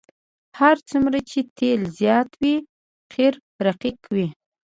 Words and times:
هر 0.59 0.75
څومره 0.89 1.19
چې 1.29 1.39
تیل 1.57 1.81
زیات 1.99 2.29
وي 2.41 2.55
قیر 3.11 3.33
رقیق 3.65 3.99
وي 4.13 4.27